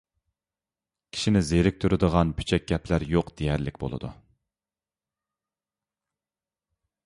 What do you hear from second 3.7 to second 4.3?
بولىدۇ.